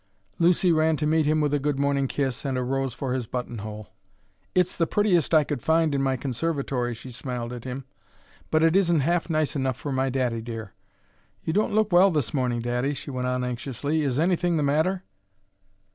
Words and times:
Lucy 0.39 0.71
ran 0.71 0.97
to 0.97 1.05
meet 1.05 1.27
him 1.27 1.41
with 1.41 1.53
a 1.53 1.59
good 1.59 1.77
morning 1.77 2.07
kiss 2.07 2.43
and 2.43 2.57
a 2.57 2.63
rose 2.63 2.91
for 2.91 3.13
his 3.13 3.27
buttonhole. 3.27 3.91
"It's 4.55 4.75
the 4.75 4.87
prettiest 4.87 5.31
I 5.31 5.43
could 5.43 5.61
find 5.61 5.93
in 5.93 6.01
my 6.01 6.17
conservatory," 6.17 6.95
she 6.95 7.11
smiled 7.11 7.53
at 7.53 7.65
him; 7.65 7.85
"but 8.49 8.63
it 8.63 8.75
isn't 8.75 9.01
half 9.01 9.29
nice 9.29 9.55
enough 9.55 9.77
for 9.77 9.91
my 9.91 10.09
daddy 10.09 10.41
dear. 10.41 10.73
You 11.43 11.53
don't 11.53 11.75
look 11.75 11.91
well 11.91 12.09
this 12.09 12.33
morning, 12.33 12.61
daddy," 12.61 12.95
she 12.95 13.11
went 13.11 13.27
on 13.27 13.43
anxiously. 13.43 14.01
"Is 14.01 14.17
anything 14.17 14.57
the 14.57 14.63
matter?" 14.63 15.03